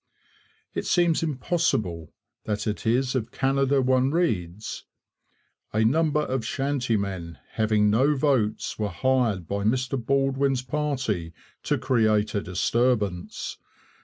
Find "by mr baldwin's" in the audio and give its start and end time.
9.47-10.63